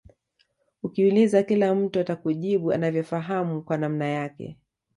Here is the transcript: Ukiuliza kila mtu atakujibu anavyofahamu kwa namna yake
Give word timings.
Ukiuliza 0.83 1.43
kila 1.43 1.75
mtu 1.75 1.99
atakujibu 1.99 2.71
anavyofahamu 2.73 3.61
kwa 3.61 3.77
namna 3.77 4.05
yake 4.05 4.57